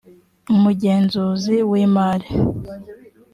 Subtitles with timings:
[0.53, 2.29] umugenzuzi w imari